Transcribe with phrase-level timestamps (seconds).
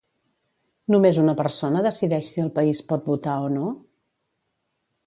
[0.93, 3.71] Només una persona decideix si el país pot votar o no?